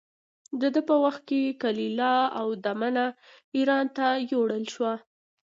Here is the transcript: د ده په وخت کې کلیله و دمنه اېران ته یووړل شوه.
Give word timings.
د 0.61 0.61
ده 0.73 0.81
په 0.89 0.95
وخت 1.03 1.21
کې 1.29 1.57
کلیله 1.63 2.13
و 2.47 2.49
دمنه 2.65 3.05
اېران 3.57 3.85
ته 3.97 4.07
یووړل 4.31 4.63
شوه. 4.73 4.93